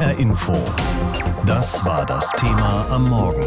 [0.00, 0.54] HR Info.
[1.44, 3.44] Das war das Thema am Morgen.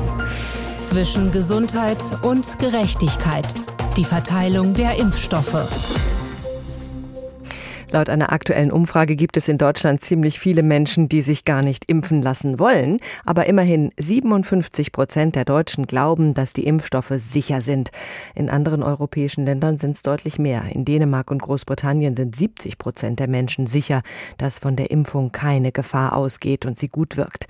[0.80, 3.64] Zwischen Gesundheit und Gerechtigkeit.
[3.98, 6.13] Die Verteilung der Impfstoffe.
[7.94, 11.86] Laut einer aktuellen Umfrage gibt es in Deutschland ziemlich viele Menschen, die sich gar nicht
[11.86, 12.98] impfen lassen wollen.
[13.24, 17.92] Aber immerhin 57 Prozent der Deutschen glauben, dass die Impfstoffe sicher sind.
[18.34, 20.64] In anderen europäischen Ländern sind es deutlich mehr.
[20.72, 24.02] In Dänemark und Großbritannien sind 70 Prozent der Menschen sicher,
[24.40, 27.46] dass von der Impfung keine Gefahr ausgeht und sie gut wirkt.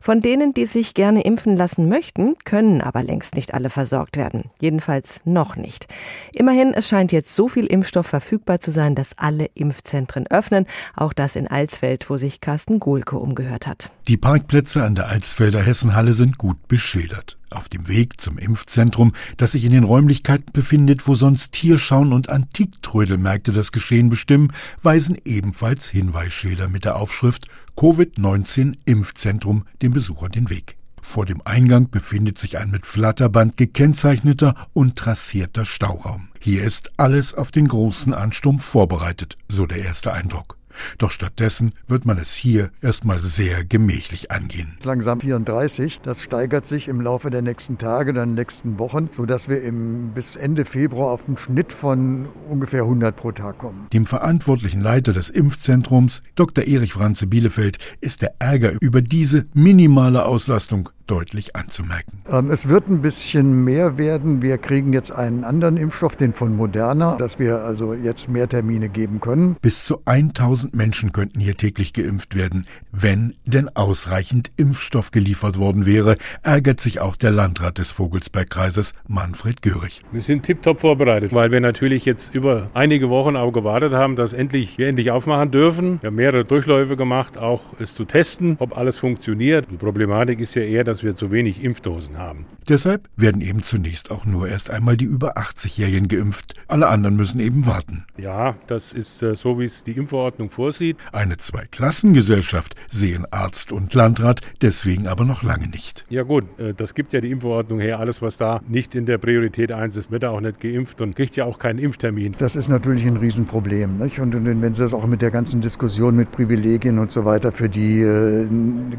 [0.00, 4.44] Von denen, die sich gerne impfen lassen möchten, können aber längst nicht alle versorgt werden.
[4.60, 5.88] Jedenfalls noch nicht.
[6.36, 10.66] Immerhin, es scheint jetzt so viel Impfstoff verfügbar zu sein, dass alle Impfzentren Impfzentren öffnen.
[10.94, 13.90] Auch das in Alsfeld, wo sich Carsten Gohlke umgehört hat.
[14.06, 17.38] Die Parkplätze an der Alsfelder Hessenhalle sind gut beschildert.
[17.50, 22.28] Auf dem Weg zum Impfzentrum, das sich in den Räumlichkeiten befindet, wo sonst Tierschauen und
[22.28, 24.52] Antiktrödelmärkte das Geschehen bestimmen,
[24.82, 30.76] weisen ebenfalls Hinweisschilder mit der Aufschrift Covid-19 Impfzentrum dem Besucher den Weg.
[31.08, 36.28] Vor dem Eingang befindet sich ein mit Flatterband gekennzeichneter und trassierter Stauraum.
[36.38, 40.58] Hier ist alles auf den großen Ansturm vorbereitet, so der erste Eindruck.
[40.98, 44.76] Doch stattdessen wird man es hier erstmal sehr gemächlich angehen.
[44.84, 46.00] Langsam 34.
[46.02, 50.36] Das steigert sich im Laufe der nächsten Tage, dann nächsten Wochen, sodass wir im, bis
[50.36, 53.86] Ende Februar auf einen Schnitt von ungefähr 100 pro Tag kommen.
[53.94, 56.64] Dem verantwortlichen Leiter des Impfzentrums, Dr.
[56.64, 62.22] Erich Franze Bielefeld, ist der Ärger über diese minimale Auslastung deutlich anzumerken.
[62.30, 64.42] Ähm, es wird ein bisschen mehr werden.
[64.42, 68.88] Wir kriegen jetzt einen anderen Impfstoff, den von Moderna, dass wir also jetzt mehr Termine
[68.88, 69.56] geben können.
[69.60, 75.86] Bis zu 1000 Menschen könnten hier täglich geimpft werden, wenn denn ausreichend Impfstoff geliefert worden
[75.86, 80.02] wäre, ärgert sich auch der Landrat des Vogelsbergkreises, Manfred Görig.
[80.12, 84.32] Wir sind tiptop vorbereitet, weil wir natürlich jetzt über einige Wochen auch gewartet haben, dass
[84.32, 86.00] endlich, wir endlich aufmachen dürfen.
[86.02, 89.66] Wir haben mehrere Durchläufe gemacht, auch es zu testen, ob alles funktioniert.
[89.70, 92.46] Die Problematik ist ja eher, dass wir zu wenig Impfdosen haben.
[92.68, 96.54] Deshalb werden eben zunächst auch nur erst einmal die über 80-Jährigen geimpft.
[96.66, 98.04] Alle anderen müssen eben warten.
[98.18, 100.96] Ja, das ist äh, so, wie es die Impfverordnung vorsieht.
[101.12, 106.04] Eine Zweiklassengesellschaft sehen Arzt und Landrat deswegen aber noch lange nicht.
[106.10, 108.00] Ja gut, äh, das gibt ja die Impfverordnung her.
[108.00, 111.36] Alles, was da nicht in der Priorität 1 ist, wird auch nicht geimpft und kriegt
[111.36, 112.34] ja auch keinen Impftermin.
[112.38, 113.98] Das ist natürlich ein Riesenproblem.
[113.98, 114.18] Nicht?
[114.18, 117.68] Und wenn Sie das auch mit der ganzen Diskussion mit Privilegien und so weiter für
[117.68, 118.46] die äh,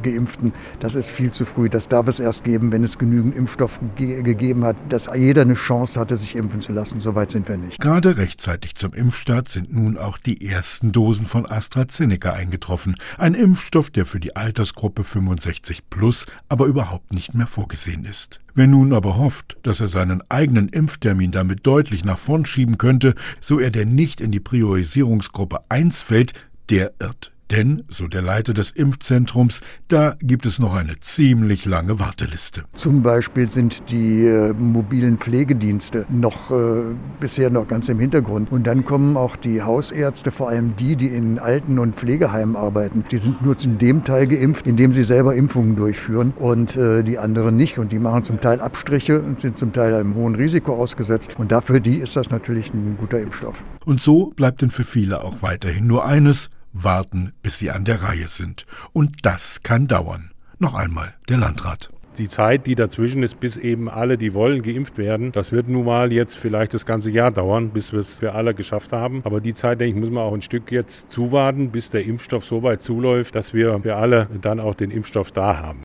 [0.02, 1.70] Geimpften, das ist viel zu früh.
[1.70, 5.56] Das darf es erst geben, wenn es genügend Impfstoff ge gegeben hat, dass jeder eine
[5.56, 7.00] Chance hatte, sich impfen zu lassen.
[7.00, 7.80] Soweit sind wir nicht.
[7.80, 12.96] Gerade rechtzeitig zum Impfstart sind nun auch die ersten Dosen von AstraZeneca eingetroffen.
[13.18, 18.40] Ein Impfstoff, der für die Altersgruppe 65 plus aber überhaupt nicht mehr vorgesehen ist.
[18.56, 23.16] Wer nun aber hofft, dass er seinen eigenen Impftermin damit deutlich nach vorn schieben könnte,
[23.40, 26.34] so er denn nicht in die Priorisierungsgruppe 1 fällt,
[26.70, 27.32] der irrt.
[27.52, 32.64] Denn, so der Leiter des Impfzentrums, da gibt es noch eine ziemlich lange Warteliste.
[32.74, 38.52] Zum Beispiel sind die äh, mobilen Pflegedienste noch äh, bisher noch ganz im Hintergrund.
[38.52, 43.04] Und dann kommen auch die Hausärzte, vor allem die, die in Alten- und Pflegeheimen arbeiten.
[43.12, 47.04] Die sind nur in dem Teil geimpft, in dem sie selber Impfungen durchführen und äh,
[47.04, 47.80] die anderen nicht.
[47.80, 51.36] Und die machen zum Teil Abstriche und sind zum Teil einem hohen Risiko ausgesetzt.
[51.38, 53.64] Und dafür die ist das natürlich ein guter Impfstoff.
[53.86, 58.02] Und so bleibt denn für viele auch weiterhin nur eines, warten, bis sie an der
[58.02, 58.66] Reihe sind.
[58.94, 60.32] Und das kann dauern.
[60.58, 64.98] Noch einmal der Landrat die Zeit, die dazwischen ist, bis eben alle, die wollen, geimpft
[64.98, 68.34] werden, das wird nun mal jetzt vielleicht das ganze Jahr dauern, bis wir es für
[68.34, 69.22] alle geschafft haben.
[69.24, 72.46] Aber die Zeit, denke ich, muss man auch ein Stück jetzt zuwarten, bis der Impfstoff
[72.46, 75.82] so weit zuläuft, dass wir für alle dann auch den Impfstoff da haben.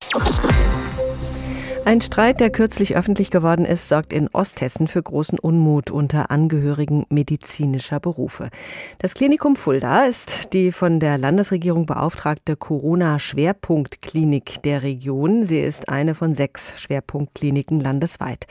[1.86, 7.04] Ein Streit, der kürzlich öffentlich geworden ist, sorgt in Osthessen für großen Unmut unter Angehörigen
[7.10, 8.48] medizinischer Berufe.
[9.00, 15.44] Das Klinikum Fulda ist die von der Landesregierung beauftragte Corona-Schwerpunktklinik der Region.
[15.44, 18.46] Sie ist eine von sechs Schwerpunktkliniken landesweit.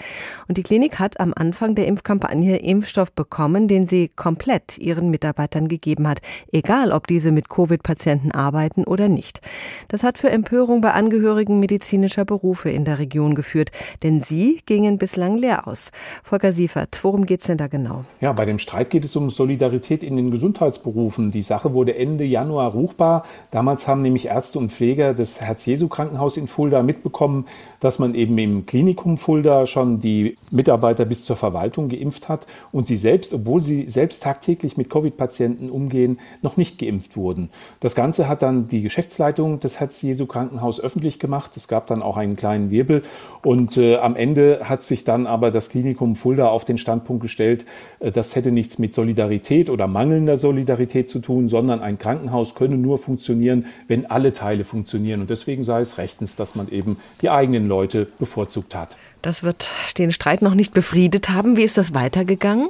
[0.47, 5.69] Und die Klinik hat am Anfang der Impfkampagne Impfstoff bekommen, den sie komplett ihren Mitarbeitern
[5.69, 6.19] gegeben hat,
[6.51, 9.41] egal ob diese mit Covid-Patienten arbeiten oder nicht.
[9.87, 13.71] Das hat für Empörung bei Angehörigen medizinischer Berufe in der Region Union geführt,
[14.03, 15.91] denn sie gingen bislang leer aus.
[16.23, 18.05] Volker Siefert, worum geht es denn da genau?
[18.21, 21.31] Ja, bei dem Streit geht es um Solidarität in den Gesundheitsberufen.
[21.31, 23.23] Die Sache wurde Ende Januar ruchbar.
[23.51, 27.45] Damals haben nämlich Ärzte und Pfleger des Herz-Jesu-Krankenhaus in Fulda mitbekommen,
[27.79, 32.87] dass man eben im Klinikum Fulda schon die Mitarbeiter bis zur Verwaltung geimpft hat und
[32.87, 37.49] sie selbst, obwohl sie selbst tagtäglich mit Covid-Patienten umgehen, noch nicht geimpft wurden.
[37.79, 41.55] Das Ganze hat dann die Geschäftsleitung des Herz-Jesu-Krankenhaus öffentlich gemacht.
[41.57, 43.03] Es gab dann auch einen kleinen Wirbel
[43.41, 47.65] Und äh, am Ende hat sich dann aber das Klinikum Fulda auf den Standpunkt gestellt,
[47.99, 52.77] äh, das hätte nichts mit Solidarität oder mangelnder Solidarität zu tun, sondern ein Krankenhaus könne
[52.77, 55.21] nur funktionieren, wenn alle Teile funktionieren.
[55.21, 58.95] Und deswegen sei es rechtens, dass man eben die eigenen Leute bevorzugt hat.
[59.21, 61.57] Das wird den Streit noch nicht befriedet haben.
[61.57, 62.69] Wie ist das weitergegangen?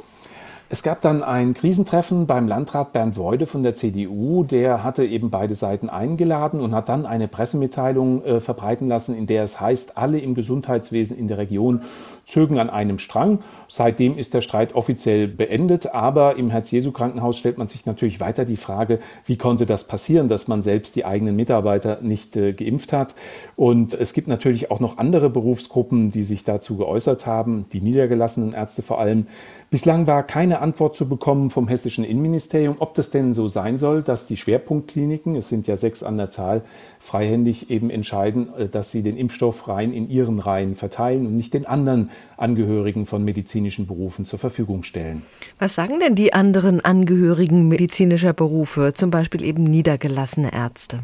[0.69, 4.43] Es gab dann ein Krisentreffen beim Landrat Bernd Weude von der CDU.
[4.43, 9.27] Der hatte eben beide Seiten eingeladen und hat dann eine Pressemitteilung äh, verbreiten lassen, in
[9.27, 11.81] der es heißt, alle im Gesundheitswesen in der Region
[12.25, 13.39] zögen an einem Strang.
[13.75, 18.55] Seitdem ist der Streit offiziell beendet, aber im Herz-Jesu-Krankenhaus stellt man sich natürlich weiter die
[18.55, 23.15] Frage, wie konnte das passieren, dass man selbst die eigenen Mitarbeiter nicht äh, geimpft hat.
[23.55, 28.53] Und es gibt natürlich auch noch andere Berufsgruppen, die sich dazu geäußert haben, die niedergelassenen
[28.53, 29.25] Ärzte vor allem.
[29.71, 34.03] Bislang war keine Antwort zu bekommen vom hessischen Innenministerium, ob das denn so sein soll,
[34.03, 36.61] dass die Schwerpunktkliniken, es sind ja sechs an der Zahl,
[36.99, 41.55] freihändig eben entscheiden, äh, dass sie den Impfstoff rein in ihren Reihen verteilen und nicht
[41.55, 43.23] den anderen Angehörigen von
[43.63, 45.23] medizinischen Berufen zur Verfügung stellen.
[45.57, 50.99] Was sagen denn die anderen Angehörigen medizinischer Berufe, zum Beispiel eben niedergelassene Ärzte?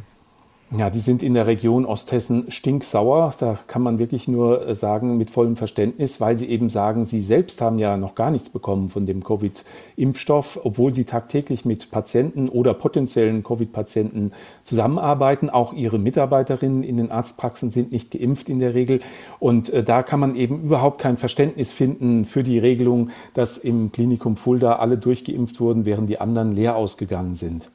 [0.71, 3.33] Ja, die sind in der Region Osthessen stinksauer.
[3.39, 7.21] Da kann man wirklich nur äh, sagen, mit vollem Verständnis, weil sie eben sagen, sie
[7.21, 12.50] selbst haben ja noch gar nichts bekommen von dem Covid-Impfstoff, obwohl sie tagtäglich mit Patienten
[12.50, 14.31] oder potenziellen Covid-Patienten
[14.63, 15.50] zusammenarbeiten.
[15.50, 19.00] Auch ihre Mitarbeiterinnen in den Arztpraxen sind nicht geimpft in der Regel.
[19.39, 23.92] Und äh, da kann man eben überhaupt kein Verständnis finden für die Regelung, dass im
[23.92, 27.72] Klinikum Fulda alle durchgeimpft wurden, während die anderen leer ausgegangen sind.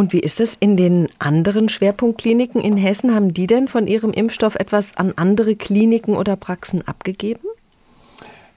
[0.00, 3.14] Und wie ist es in den anderen Schwerpunktkliniken in Hessen?
[3.14, 7.49] Haben die denn von ihrem Impfstoff etwas an andere Kliniken oder Praxen abgegeben?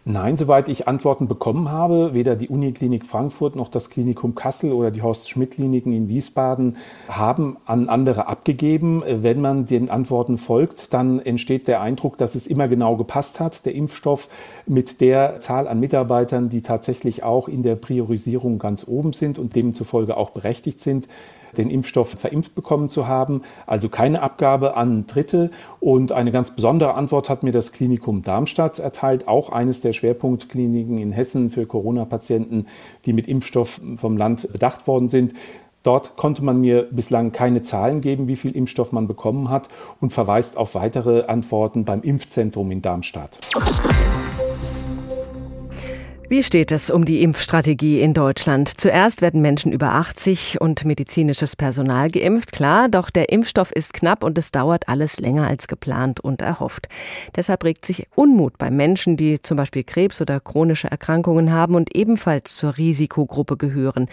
[0.05, 4.91] Nein, soweit ich Antworten bekommen habe, weder die Uniklinik Frankfurt noch das Klinikum Kassel oder
[4.91, 6.75] die Horst-Schmidt-Kliniken in Wiesbaden
[7.07, 9.01] haben an andere abgegeben.
[9.07, 13.65] Wenn man den Antworten folgt, dann entsteht der Eindruck, dass es immer genau gepasst hat,
[13.65, 14.27] der Impfstoff
[14.65, 19.55] mit der Zahl an Mitarbeitern, die tatsächlich auch in der Priorisierung ganz oben sind und
[19.55, 21.07] demzufolge auch berechtigt sind
[21.57, 25.51] den Impfstoff verimpft bekommen zu haben, also keine Abgabe an Dritte.
[25.79, 30.97] Und eine ganz besondere Antwort hat mir das Klinikum Darmstadt erteilt, auch eines der Schwerpunktkliniken
[30.97, 32.67] in Hessen für Corona-Patienten,
[33.05, 35.33] die mit Impfstoff vom Land bedacht worden sind.
[35.83, 39.67] Dort konnte man mir bislang keine Zahlen geben, wie viel Impfstoff man bekommen hat
[39.99, 43.37] und verweist auf weitere Antworten beim Impfzentrum in Darmstadt.
[46.29, 48.79] Wie steht es um die Impfstrategie in Deutschland?
[48.79, 54.23] Zuerst werden Menschen über 80 und medizinisches Personal geimpft, klar, doch der Impfstoff ist knapp
[54.23, 56.87] und es dauert alles länger als geplant und erhofft.
[57.35, 61.95] Deshalb regt sich Unmut bei Menschen, die zum Beispiel Krebs oder chronische Erkrankungen haben und
[61.95, 64.07] ebenfalls zur Risikogruppe gehören.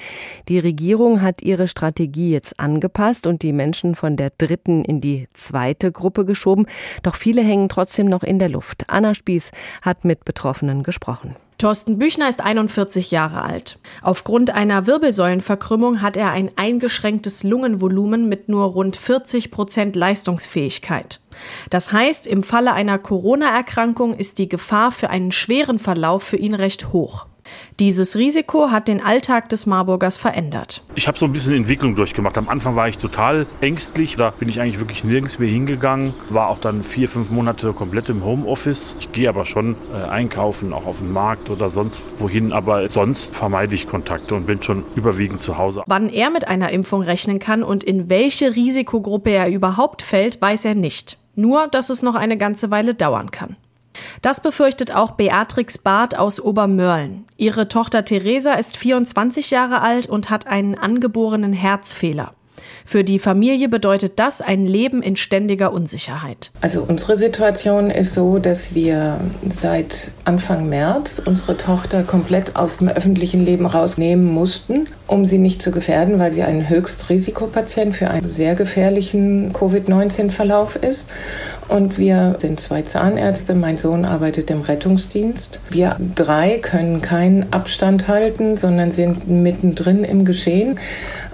[0.48, 5.28] Die Regierung hat ihre Strategie jetzt angepasst und die Menschen von der dritten in die
[5.32, 6.66] zweite Gruppe geschoben,
[7.04, 8.84] doch viele hängen trotzdem noch in der Luft.
[8.88, 11.36] Anna Spieß hat mit Betroffenen gesprochen.
[11.60, 13.78] Thorsten Büchner ist 41 Jahre alt.
[14.00, 21.20] Aufgrund einer Wirbelsäulenverkrümmung hat er ein eingeschränktes Lungenvolumen mit nur rund 40 Prozent Leistungsfähigkeit.
[21.68, 26.54] Das heißt, im Falle einer Corona-Erkrankung ist die Gefahr für einen schweren Verlauf für ihn
[26.54, 27.26] recht hoch.
[27.79, 30.82] Dieses Risiko hat den Alltag des Marburgers verändert.
[30.94, 32.37] Ich habe so ein bisschen Entwicklung durchgemacht.
[32.37, 34.17] Am Anfang war ich total ängstlich.
[34.17, 36.14] Da bin ich eigentlich wirklich nirgends mehr hingegangen.
[36.29, 38.97] War auch dann vier, fünf Monate komplett im Homeoffice.
[39.00, 42.52] Ich gehe aber schon äh, einkaufen, auch auf den Markt oder sonst wohin.
[42.52, 45.82] Aber sonst vermeide ich Kontakte und bin schon überwiegend zu Hause.
[45.87, 50.64] Wann er mit einer Impfung rechnen kann und in welche Risikogruppe er überhaupt fällt, weiß
[50.66, 51.19] er nicht.
[51.35, 53.57] Nur, dass es noch eine ganze Weile dauern kann.
[54.23, 57.26] Das befürchtet auch Beatrix Barth aus Obermörlen.
[57.37, 62.35] Ihre Tochter Theresa ist 24 Jahre alt und hat einen angeborenen Herzfehler.
[62.90, 66.50] Für die Familie bedeutet das ein Leben in ständiger Unsicherheit.
[66.61, 72.88] Also unsere Situation ist so, dass wir seit Anfang März unsere Tochter komplett aus dem
[72.88, 78.32] öffentlichen Leben rausnehmen mussten, um sie nicht zu gefährden, weil sie ein Höchstrisikopatient für einen
[78.32, 81.09] sehr gefährlichen Covid-19-Verlauf ist.
[81.68, 83.54] Und wir sind zwei Zahnärzte.
[83.54, 85.61] Mein Sohn arbeitet im Rettungsdienst.
[85.70, 90.76] Wir drei können keinen Abstand halten, sondern sind mittendrin im Geschehen.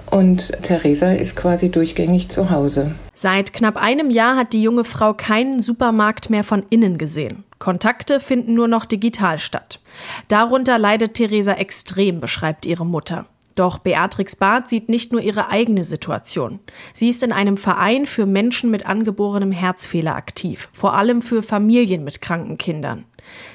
[0.09, 2.95] Und Theresa ist quasi durchgängig zu Hause.
[3.13, 7.43] Seit knapp einem Jahr hat die junge Frau keinen Supermarkt mehr von innen gesehen.
[7.59, 9.79] Kontakte finden nur noch digital statt.
[10.27, 13.25] Darunter leidet Theresa extrem, beschreibt ihre Mutter.
[13.57, 16.59] Doch Beatrix Barth sieht nicht nur ihre eigene Situation.
[16.93, 22.03] Sie ist in einem Verein für Menschen mit angeborenem Herzfehler aktiv, vor allem für Familien
[22.03, 23.05] mit kranken Kindern.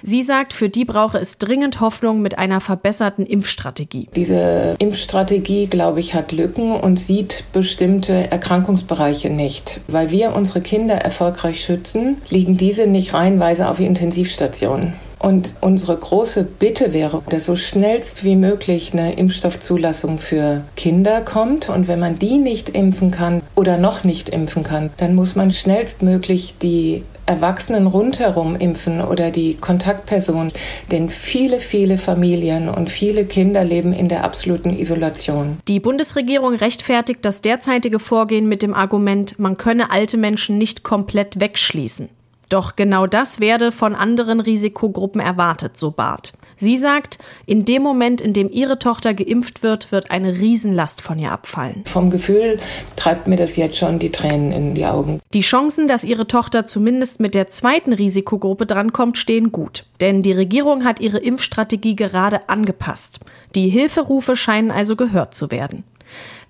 [0.02, 4.08] Sie sagt, für die brauche es dringend Hoffnung mit einer verbesserten Impfstrategie.
[4.14, 9.80] Diese Impfstrategie, glaube ich, hat Lücken und sieht bestimmte Erkrankungsbereiche nicht.
[9.86, 14.94] Weil wir unsere Kinder erfolgreich schützen, liegen diese nicht reihenweise auf Intensivstationen.
[15.22, 21.68] Und unsere große Bitte wäre, dass so schnellst wie möglich eine Impfstoffzulassung für Kinder kommt.
[21.68, 25.52] Und wenn man die nicht impfen kann oder noch nicht impfen kann, dann muss man
[25.52, 30.52] schnellstmöglich die Erwachsenen rundherum impfen oder die Kontaktpersonen.
[30.90, 35.58] Denn viele, viele Familien und viele Kinder leben in der absoluten Isolation.
[35.68, 41.38] Die Bundesregierung rechtfertigt das derzeitige Vorgehen mit dem Argument, man könne alte Menschen nicht komplett
[41.38, 42.08] wegschließen.
[42.52, 46.34] Doch genau das werde von anderen Risikogruppen erwartet, so Barth.
[46.54, 51.18] Sie sagt, in dem Moment, in dem ihre Tochter geimpft wird, wird eine Riesenlast von
[51.18, 51.82] ihr abfallen.
[51.86, 52.58] Vom Gefühl
[52.94, 55.18] treibt mir das jetzt schon die Tränen in die Augen.
[55.32, 59.86] Die Chancen, dass ihre Tochter zumindest mit der zweiten Risikogruppe drankommt, stehen gut.
[60.02, 63.20] Denn die Regierung hat ihre Impfstrategie gerade angepasst.
[63.54, 65.84] Die Hilferufe scheinen also gehört zu werden.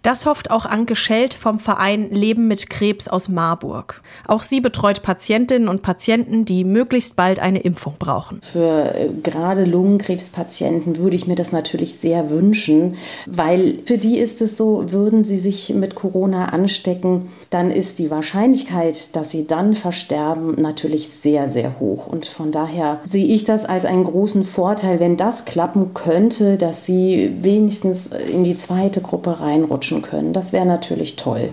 [0.03, 4.03] Das hofft auch Anke Schelt vom Verein Leben mit Krebs aus Marburg.
[4.27, 8.41] Auch sie betreut Patientinnen und Patienten, die möglichst bald eine Impfung brauchen.
[8.43, 14.43] Für äh, gerade Lungenkrebspatienten würde ich mir das natürlich sehr wünschen, weil für die ist
[14.43, 19.77] es so, würden sie sich mit Corona anstecken, dann ist die Wahrscheinlichkeit, dass sie dann
[19.77, 22.09] versterben, natürlich sehr, sehr hoch.
[22.09, 26.87] Und von daher sehe ich das als einen großen Vorteil, wenn das klappen könnte, dass
[26.87, 30.33] sie wenigstens in die zweite Gruppe reinrutschen austauschen können.
[30.33, 31.53] Das wäre natürlich toll.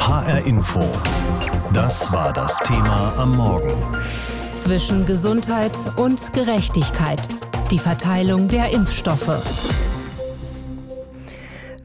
[0.00, 0.80] HR Info.
[1.72, 3.72] Das war das Thema am Morgen.
[4.54, 7.36] Zwischen Gesundheit und Gerechtigkeit.
[7.70, 9.42] Die Verteilung der Impfstoffe.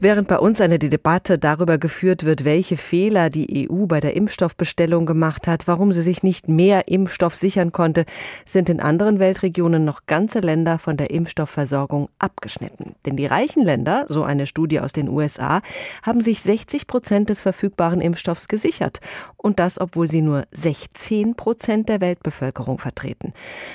[0.00, 5.06] Während bei uns eine Debatte darüber geführt wird, welche Fehler die EU bei der Impfstoffbestellung
[5.06, 8.04] gemacht hat, warum sie sich nicht mehr Impfstoff sichern konnte,
[8.46, 12.94] sind in anderen Weltregionen noch ganze Länder von der Impfstoffversorgung abgeschnitten.
[13.06, 15.62] Denn die reichen Länder, so eine Studie aus den USA,
[16.04, 19.00] haben sich 60 Prozent des verfügbaren Impfstoffs gesichert.
[19.36, 23.32] Und das, obwohl sie nur 16 Prozent der Weltbevölkerung vertreten.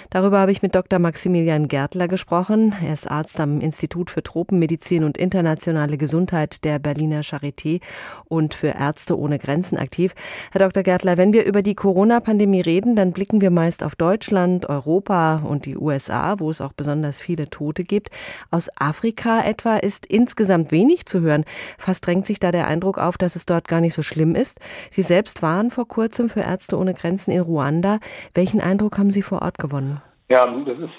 [0.10, 1.00] Darüber habe ich mit Dr.
[1.00, 2.74] Maximilian Gärtler gesprochen.
[2.82, 7.82] Er ist Arzt am Institut für Tropenmedizin und internationale Gesundheit Gesundheit der Berliner Charité
[8.30, 10.14] und für Ärzte ohne Grenzen aktiv.
[10.52, 10.84] Herr Dr.
[10.84, 15.66] Gärtler, wenn wir über die Corona-Pandemie reden, dann blicken wir meist auf Deutschland, Europa und
[15.66, 18.12] die USA, wo es auch besonders viele Tote gibt.
[18.52, 21.46] Aus Afrika etwa ist insgesamt wenig zu hören.
[21.80, 24.60] Fast drängt sich da der Eindruck auf, dass es dort gar nicht so schlimm ist.
[24.92, 27.98] Sie selbst waren vor kurzem für Ärzte ohne Grenzen in Ruanda.
[28.36, 30.00] Welchen Eindruck haben Sie vor Ort gewonnen?
[30.30, 30.94] Ja, das ist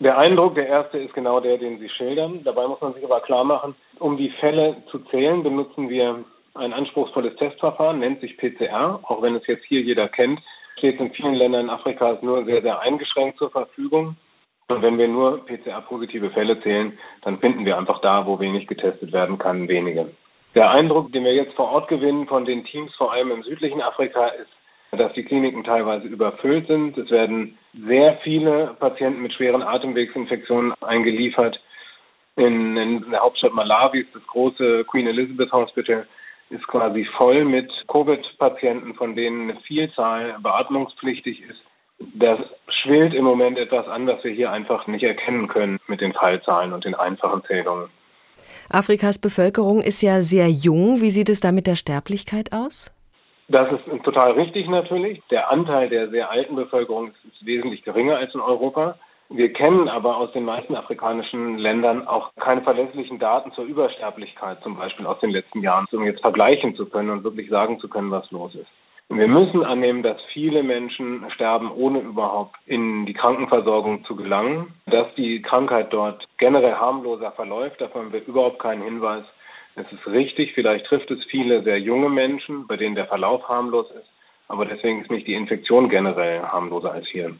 [0.00, 2.44] der Eindruck, der erste ist genau der, den Sie schildern.
[2.44, 6.24] Dabei muss man sich aber klar machen, um die Fälle zu zählen, benutzen wir
[6.54, 10.40] ein anspruchsvolles Testverfahren, nennt sich PCR, auch wenn es jetzt hier jeder kennt,
[10.76, 14.16] steht in vielen Ländern Afrikas nur sehr, sehr eingeschränkt zur Verfügung.
[14.70, 19.12] Und wenn wir nur PCR-positive Fälle zählen, dann finden wir einfach da, wo wenig getestet
[19.12, 20.10] werden kann, wenige.
[20.54, 23.80] Der Eindruck, den wir jetzt vor Ort gewinnen von den Teams, vor allem im südlichen
[23.80, 24.50] Afrika, ist,
[24.92, 26.96] dass die Kliniken teilweise überfüllt sind.
[26.96, 31.60] Es werden sehr viele Patienten mit schweren Atemwegsinfektionen eingeliefert.
[32.38, 36.06] In, in der Hauptstadt Malawi ist das große Queen Elizabeth Hospital
[36.50, 41.60] ist quasi voll mit Covid-Patienten, von denen eine Vielzahl beatmungspflichtig ist.
[42.14, 46.12] Das schwillt im Moment etwas an, was wir hier einfach nicht erkennen können mit den
[46.12, 47.88] Fallzahlen und den einfachen Zählungen.
[48.70, 51.00] Afrikas Bevölkerung ist ja sehr jung.
[51.00, 52.94] Wie sieht es da mit der Sterblichkeit aus?
[53.48, 55.20] Das ist total richtig natürlich.
[55.30, 58.96] Der Anteil der sehr alten Bevölkerung ist wesentlich geringer als in Europa.
[59.30, 64.76] Wir kennen aber aus den meisten afrikanischen Ländern auch keine verlässlichen Daten zur Übersterblichkeit, zum
[64.76, 68.10] Beispiel aus den letzten Jahren, um jetzt vergleichen zu können und wirklich sagen zu können,
[68.10, 68.70] was los ist.
[69.10, 74.74] Wir müssen annehmen, dass viele Menschen sterben, ohne überhaupt in die Krankenversorgung zu gelangen.
[74.86, 79.24] Dass die Krankheit dort generell harmloser verläuft, davon haben wir überhaupt keinen Hinweis.
[79.76, 83.90] Es ist richtig, vielleicht trifft es viele sehr junge Menschen, bei denen der Verlauf harmlos
[83.92, 84.10] ist,
[84.48, 87.34] aber deswegen ist nicht die Infektion generell harmloser als hier.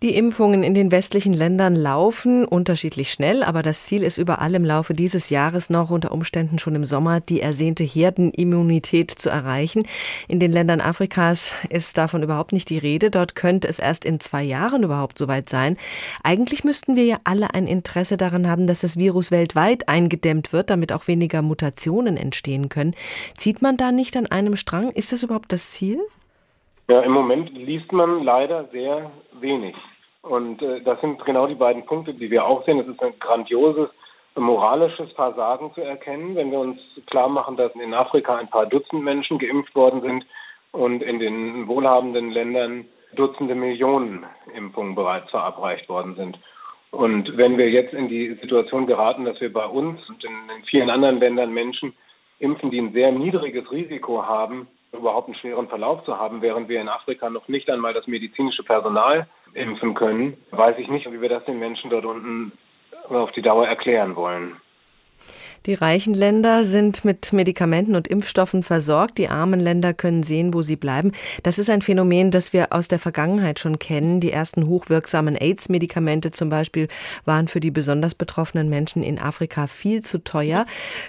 [0.00, 4.64] Die Impfungen in den westlichen Ländern laufen unterschiedlich schnell, aber das Ziel ist überall im
[4.64, 9.88] Laufe dieses Jahres noch unter Umständen schon im Sommer die ersehnte Herdenimmunität zu erreichen.
[10.28, 13.10] In den Ländern Afrikas ist davon überhaupt nicht die Rede.
[13.10, 15.76] Dort könnte es erst in zwei Jahren überhaupt soweit sein.
[16.22, 20.70] Eigentlich müssten wir ja alle ein Interesse daran haben, dass das Virus weltweit eingedämmt wird,
[20.70, 22.94] damit auch weniger Mutationen entstehen können.
[23.36, 24.92] Zieht man da nicht an einem Strang?
[24.92, 25.98] Ist das überhaupt das Ziel?
[26.90, 29.76] Ja, im Moment liest man leider sehr wenig.
[30.22, 32.80] Und äh, das sind genau die beiden Punkte, die wir auch sehen.
[32.80, 33.90] Es ist ein grandioses
[34.34, 39.02] moralisches Versagen zu erkennen, wenn wir uns klar machen, dass in Afrika ein paar Dutzend
[39.02, 40.26] Menschen geimpft worden sind
[40.72, 46.38] und in den wohlhabenden Ländern Dutzende Millionen Impfungen bereits verabreicht worden sind.
[46.90, 50.64] Und wenn wir jetzt in die Situation geraten, dass wir bei uns und in, in
[50.64, 51.92] vielen anderen Ländern Menschen
[52.38, 56.80] impfen, die ein sehr niedriges Risiko haben, überhaupt einen schweren Verlauf zu haben, während wir
[56.80, 61.28] in Afrika noch nicht einmal das medizinische Personal impfen können, weiß ich nicht, wie wir
[61.28, 62.52] das den Menschen dort unten
[63.08, 64.56] auf die Dauer erklären wollen.
[65.66, 69.18] Die reichen Länder sind mit Medikamenten und Impfstoffen versorgt.
[69.18, 71.12] Die armen Länder können sehen, wo sie bleiben.
[71.42, 74.20] Das ist ein Phänomen, das wir aus der Vergangenheit schon kennen.
[74.20, 76.88] Die ersten hochwirksamen AIDS-Medikamente zum Beispiel
[77.24, 80.64] waren für die besonders betroffenen Menschen in Afrika viel zu teuer.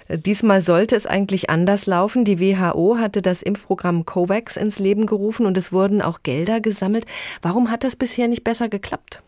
[0.10, 2.26] Diesmal sollte es eigentlich anders laufen.
[2.26, 7.06] Die WHO hatte das Impfprogramm COVAX ins Leben gerufen und es wurden auch Gelder gesammelt.
[7.42, 9.24] Warum hat das bisher nicht besser geklappt?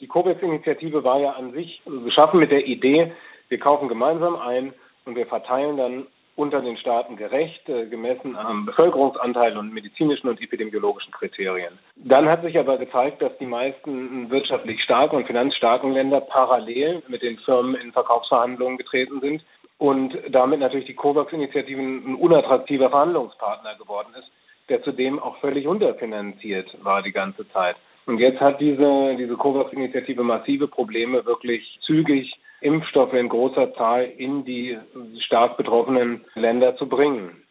[0.00, 3.12] Die COVAX-Initiative war ja an sich geschaffen mit der Idee,
[3.50, 4.72] wir kaufen gemeinsam ein
[5.04, 10.40] und wir verteilen dann unter den Staaten gerecht, äh, gemessen am Bevölkerungsanteil und medizinischen und
[10.40, 11.78] epidemiologischen Kriterien.
[11.96, 17.22] Dann hat sich aber gezeigt, dass die meisten wirtschaftlich starken und finanzstarken Länder parallel mit
[17.22, 19.44] den Firmen in Verkaufsverhandlungen getreten sind
[19.76, 24.30] und damit natürlich die COVAX-Initiative ein unattraktiver Verhandlungspartner geworden ist,
[24.70, 27.76] der zudem auch völlig unterfinanziert war die ganze Zeit.
[28.06, 34.44] Und jetzt hat diese, diese COVAX-Initiative massive Probleme, wirklich zügig Impfstoffe in großer Zahl in
[34.44, 34.78] die
[35.26, 37.42] stark betroffenen Länder zu bringen.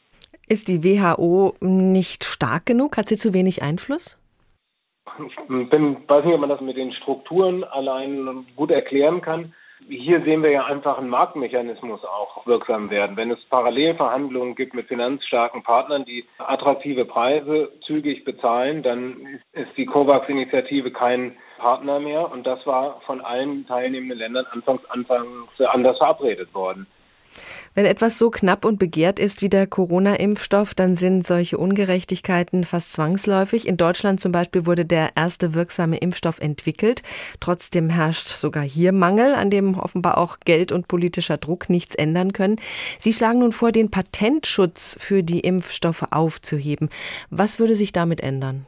[0.47, 2.97] Ist die WHO nicht stark genug?
[2.97, 4.17] Hat sie zu wenig Einfluss?
[5.19, 9.53] Ich bin, weiß nicht, ob man das mit den Strukturen allein gut erklären kann.
[9.87, 13.15] Hier sehen wir ja einfach einen Marktmechanismus auch wirksam werden.
[13.15, 19.85] Wenn es Parallelverhandlungen gibt mit finanzstarken Partnern, die attraktive Preise zügig bezahlen, dann ist die
[19.85, 22.29] COVAX-Initiative kein Partner mehr.
[22.29, 26.85] Und das war von allen teilnehmenden Ländern anfangs, anfangs anders verabredet worden.
[27.75, 32.93] Wenn etwas so knapp und begehrt ist wie der Corona-Impfstoff, dann sind solche Ungerechtigkeiten fast
[32.93, 33.67] zwangsläufig.
[33.67, 37.03] In Deutschland zum Beispiel wurde der erste wirksame Impfstoff entwickelt.
[37.39, 42.33] Trotzdem herrscht sogar hier Mangel, an dem offenbar auch Geld und politischer Druck nichts ändern
[42.33, 42.57] können.
[42.99, 46.89] Sie schlagen nun vor, den Patentschutz für die Impfstoffe aufzuheben.
[47.29, 48.65] Was würde sich damit ändern?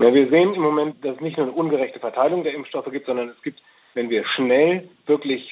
[0.00, 3.06] Ja, wir sehen im Moment, dass es nicht nur eine ungerechte Verteilung der Impfstoffe gibt,
[3.06, 3.60] sondern es gibt,
[3.94, 5.42] wenn wir schnell wirklich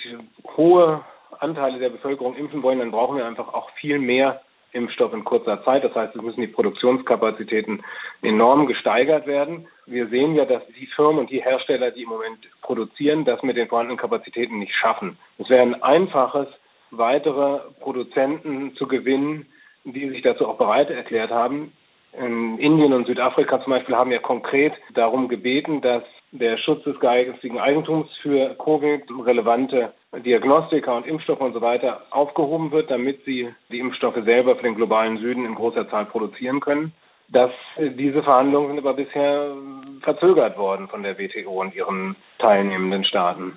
[0.57, 1.05] hohe
[1.39, 4.41] Anteile der Bevölkerung impfen wollen, dann brauchen wir einfach auch viel mehr
[4.73, 5.85] Impfstoff in kurzer Zeit.
[5.85, 7.83] Das heißt, es müssen die Produktionskapazitäten
[8.23, 9.68] enorm gesteigert werden.
[9.87, 13.57] Wir sehen ja, dass die Firmen und die Hersteller, die im Moment produzieren, das mit
[13.57, 15.18] den vorhandenen Kapazitäten nicht schaffen.
[15.38, 16.49] Es wäre ein einfaches,
[16.90, 19.47] weitere Produzenten zu gewinnen,
[19.85, 21.73] die sich dazu auch bereit erklärt haben,
[22.12, 26.99] in Indien und Südafrika zum Beispiel haben ja konkret darum gebeten, dass der Schutz des
[26.99, 29.92] geistigen Eigentums für Covid relevante
[30.25, 34.75] Diagnostika und Impfstoffe und so weiter aufgehoben wird, damit sie die Impfstoffe selber für den
[34.75, 36.92] globalen Süden in großer Zahl produzieren können.
[37.29, 39.55] Das, diese Verhandlungen sind aber bisher
[40.03, 43.57] verzögert worden von der WTO und ihren teilnehmenden Staaten.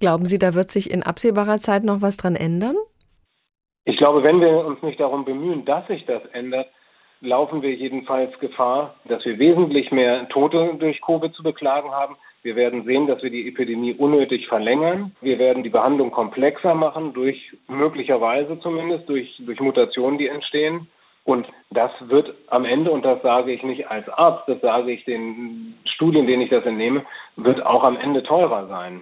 [0.00, 2.76] Glauben Sie, da wird sich in absehbarer Zeit noch was dran ändern?
[3.86, 6.68] Ich glaube, wenn wir uns nicht darum bemühen, dass sich das ändert,
[7.24, 12.16] laufen wir jedenfalls Gefahr, dass wir wesentlich mehr Tote durch Covid zu beklagen haben.
[12.42, 15.12] Wir werden sehen, dass wir die Epidemie unnötig verlängern.
[15.22, 20.86] Wir werden die Behandlung komplexer machen, durch möglicherweise zumindest durch, durch Mutationen, die entstehen.
[21.24, 25.06] Und das wird am Ende, und das sage ich nicht als Arzt, das sage ich
[25.06, 27.02] den Studien, denen ich das entnehme,
[27.36, 29.00] wird auch am Ende teurer sein.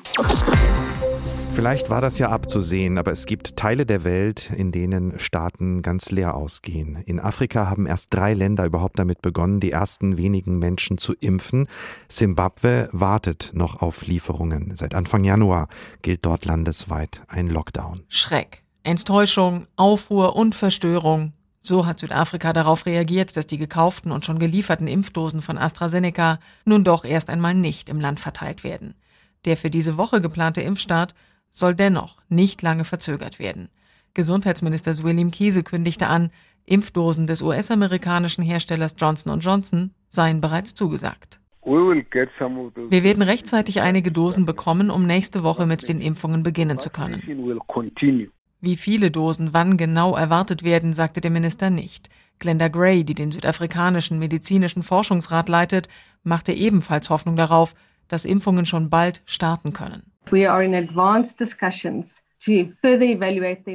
[1.55, 6.11] Vielleicht war das ja abzusehen, aber es gibt Teile der Welt, in denen Staaten ganz
[6.11, 6.97] leer ausgehen.
[7.05, 11.69] In Afrika haben erst drei Länder überhaupt damit begonnen, die ersten wenigen Menschen zu impfen.
[12.09, 14.75] Simbabwe wartet noch auf Lieferungen.
[14.77, 15.69] Seit Anfang Januar
[16.01, 18.03] gilt dort landesweit ein Lockdown.
[18.09, 21.33] Schreck, Enttäuschung, Aufruhr und Verstörung.
[21.61, 26.83] So hat Südafrika darauf reagiert, dass die gekauften und schon gelieferten Impfdosen von AstraZeneca nun
[26.83, 28.95] doch erst einmal nicht im Land verteilt werden.
[29.45, 31.15] Der für diese Woche geplante Impfstart
[31.53, 33.69] soll dennoch nicht lange verzögert werden.
[34.15, 36.31] Gesundheitsminister William Kiese kündigte an,
[36.65, 41.41] Impfdosen des US-amerikanischen Herstellers Johnson Johnson seien bereits zugesagt.
[41.65, 47.23] Wir werden rechtzeitig einige Dosen bekommen, um nächste Woche mit den Impfungen beginnen zu können.
[48.61, 52.11] Wie viele Dosen wann genau erwartet werden, sagte der Minister nicht.
[52.39, 55.89] Glenda Gray, die den südafrikanischen medizinischen Forschungsrat leitet,
[56.25, 57.75] machte ebenfalls Hoffnung darauf,
[58.13, 60.03] dass Impfungen schon bald starten können.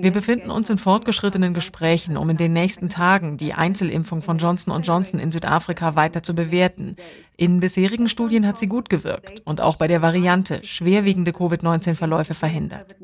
[0.04, 4.82] Wir befinden uns in fortgeschrittenen Gesprächen, um in den nächsten Tagen die Einzelimpfung von Johnson
[4.82, 6.98] Johnson in Südafrika weiter zu bewerten.
[7.38, 12.96] In bisherigen Studien hat sie gut gewirkt und auch bei der Variante schwerwiegende Covid-19-Verläufe verhindert.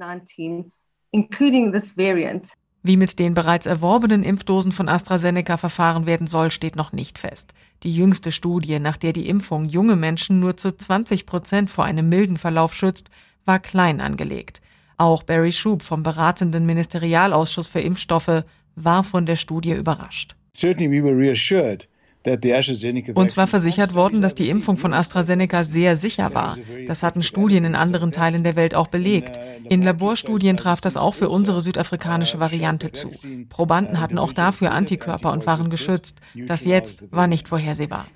[2.86, 7.54] Wie mit den bereits erworbenen Impfdosen von AstraZeneca verfahren werden soll, steht noch nicht fest.
[7.84, 12.10] Die jüngste Studie, nach der die Impfung junge Menschen nur zu 20 Prozent vor einem
[12.10, 13.10] milden Verlauf schützt,
[13.46, 14.62] war klein angelegt.
[14.98, 18.44] Auch Barry Schub vom beratenden Ministerialausschuss für Impfstoffe
[18.76, 20.36] war von der Studie überrascht.
[20.54, 21.88] Certainly we were reassured
[22.26, 26.58] uns war versichert worden, dass die Impfung von AstraZeneca sehr sicher war.
[26.88, 29.40] Das hatten Studien in anderen Teilen der Welt auch belegt.
[29.70, 33.10] In Laborstudien traf das auch für unsere südafrikanische Variante zu.
[33.50, 36.20] Probanden hatten auch dafür Antikörper und waren geschützt.
[36.48, 38.08] Das jetzt war nicht vorhersehbar.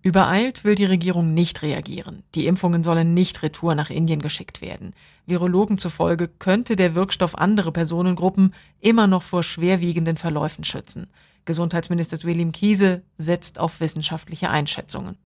[0.00, 2.22] Übereilt will die Regierung nicht reagieren.
[2.36, 4.94] Die Impfungen sollen nicht retour nach Indien geschickt werden.
[5.26, 11.08] Virologen zufolge könnte der Wirkstoff andere Personengruppen immer noch vor schwerwiegenden Verläufen schützen.
[11.48, 15.16] Gesundheitsminister William Kiese setzt auf wissenschaftliche Einschätzungen.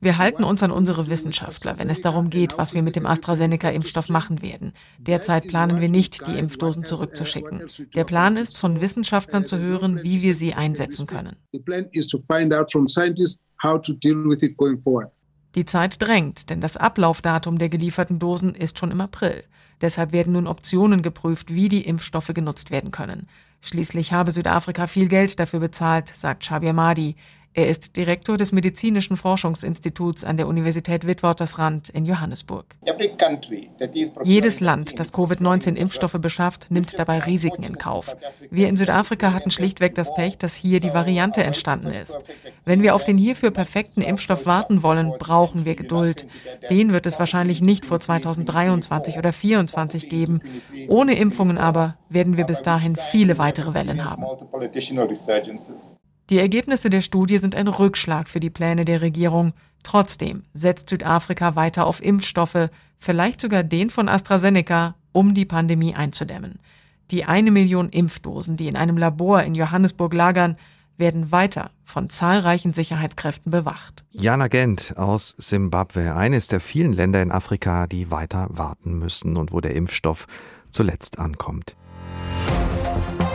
[0.00, 4.10] Wir halten uns an unsere Wissenschaftler, wenn es darum geht, was wir mit dem AstraZeneca-Impfstoff
[4.10, 4.74] machen werden.
[4.98, 7.62] Derzeit planen wir nicht, die Impfdosen zurückzuschicken.
[7.94, 11.36] Der Plan ist, von Wissenschaftlern zu hören, wie wir sie einsetzen können.
[15.54, 19.42] Die Zeit drängt, denn das Ablaufdatum der gelieferten Dosen ist schon im April.
[19.80, 23.28] Deshalb werden nun Optionen geprüft, wie die Impfstoffe genutzt werden können.
[23.60, 27.16] Schließlich habe Südafrika viel Geld dafür bezahlt, sagt Xavier Madi.
[27.56, 32.76] Er ist Direktor des Medizinischen Forschungsinstituts an der Universität Witwatersrand in Johannesburg.
[34.24, 38.14] Jedes Land, das Covid-19-Impfstoffe beschafft, nimmt dabei Risiken in Kauf.
[38.50, 42.18] Wir in Südafrika hatten schlichtweg das Pech, dass hier die Variante entstanden ist.
[42.66, 46.26] Wenn wir auf den hierfür perfekten Impfstoff warten wollen, brauchen wir Geduld.
[46.68, 50.42] Den wird es wahrscheinlich nicht vor 2023 oder 2024 geben.
[50.88, 54.26] Ohne Impfungen aber werden wir bis dahin viele weitere Wellen haben.
[56.28, 59.52] Die Ergebnisse der Studie sind ein Rückschlag für die Pläne der Regierung.
[59.84, 66.58] Trotzdem setzt Südafrika weiter auf Impfstoffe, vielleicht sogar den von AstraZeneca, um die Pandemie einzudämmen.
[67.12, 70.56] Die eine Million Impfdosen, die in einem Labor in Johannesburg lagern,
[70.98, 74.04] werden weiter von zahlreichen Sicherheitskräften bewacht.
[74.10, 79.52] Jana Gent aus Simbabwe, eines der vielen Länder in Afrika, die weiter warten müssen und
[79.52, 80.26] wo der Impfstoff
[80.70, 81.76] zuletzt ankommt.